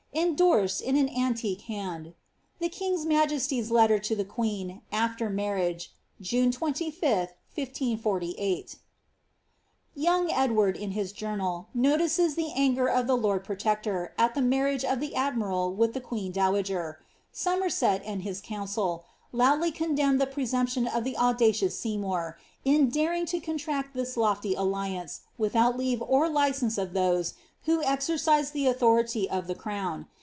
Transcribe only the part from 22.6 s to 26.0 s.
in daring to contract this lofty alliance, without